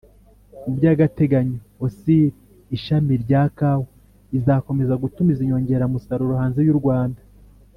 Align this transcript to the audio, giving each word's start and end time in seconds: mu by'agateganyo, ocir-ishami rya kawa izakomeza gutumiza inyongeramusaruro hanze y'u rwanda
mu 0.63 0.71
by'agateganyo, 0.77 1.59
ocir-ishami 1.85 3.13
rya 3.23 3.43
kawa 3.57 3.85
izakomeza 4.37 4.99
gutumiza 5.03 5.39
inyongeramusaruro 5.41 6.33
hanze 6.41 6.59
y'u 6.67 6.79
rwanda 6.81 7.21